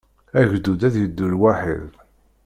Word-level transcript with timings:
Agdud 0.39 0.81
ad 0.87 0.95
yeddu 1.01 1.27
lwaḥid. 1.33 1.91